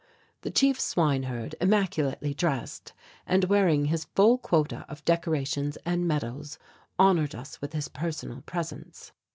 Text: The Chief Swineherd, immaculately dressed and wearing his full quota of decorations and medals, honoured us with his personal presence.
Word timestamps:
The 0.41 0.49
Chief 0.49 0.79
Swineherd, 0.79 1.53
immaculately 1.61 2.33
dressed 2.33 2.93
and 3.27 3.43
wearing 3.45 3.85
his 3.85 4.05
full 4.15 4.39
quota 4.39 4.83
of 4.89 5.05
decorations 5.05 5.77
and 5.85 6.07
medals, 6.07 6.57
honoured 6.97 7.35
us 7.35 7.61
with 7.61 7.73
his 7.73 7.87
personal 7.87 8.41
presence. 8.41 9.11